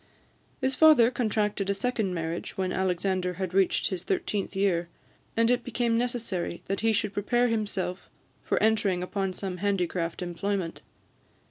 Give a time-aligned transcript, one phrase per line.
[0.61, 4.89] His father contracted a second marriage when Alexander had reached his thirteenth year;
[5.37, 8.09] and it became necessary that he should prepare himself
[8.43, 10.81] for entering upon some handicraft employment.